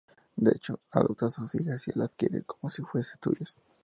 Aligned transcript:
De 0.35 0.49
hecho, 0.55 0.79
adopta 0.89 1.27
a 1.27 1.29
sus 1.29 1.53
hijas 1.53 1.87
y 1.87 1.91
las 1.93 2.09
quiere 2.17 2.41
como 2.41 2.71
si 2.71 2.81
fuesen 2.81 3.19
suyas. 3.23 3.59